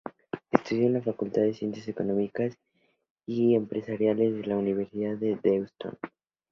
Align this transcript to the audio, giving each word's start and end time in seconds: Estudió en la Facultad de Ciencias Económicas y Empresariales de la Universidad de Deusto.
Estudió 0.49 0.87
en 0.87 0.93
la 0.93 1.01
Facultad 1.03 1.43
de 1.43 1.53
Ciencias 1.53 1.87
Económicas 1.87 2.57
y 3.27 3.53
Empresariales 3.53 4.33
de 4.33 4.47
la 4.47 4.57
Universidad 4.57 5.15
de 5.15 5.35
Deusto. 5.35 5.93